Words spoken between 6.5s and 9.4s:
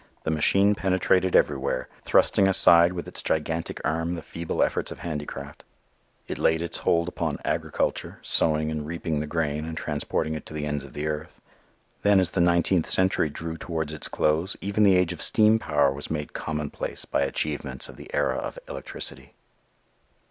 its hold upon agriculture, sowing and reaping the